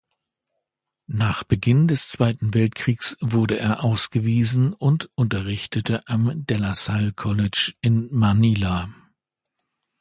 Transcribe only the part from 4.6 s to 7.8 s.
und unterrichtete am De-La-Salle-College